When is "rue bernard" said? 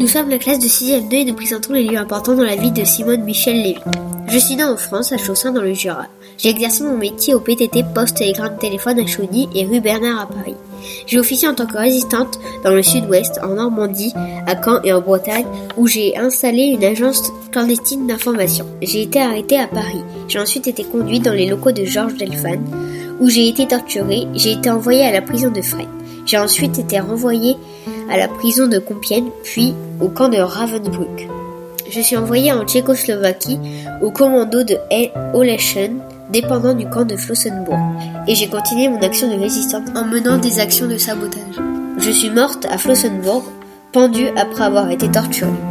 9.66-10.22